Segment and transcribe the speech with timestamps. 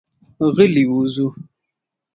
[0.55, 1.27] غلي وځو.